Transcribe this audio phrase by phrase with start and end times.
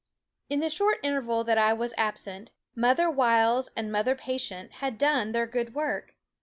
[0.49, 5.31] In the short interval that I was absent, mother wiles and mother patience had done
[5.31, 6.15] their good work.